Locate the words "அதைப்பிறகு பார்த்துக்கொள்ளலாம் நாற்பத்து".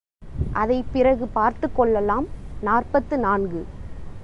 0.53-3.17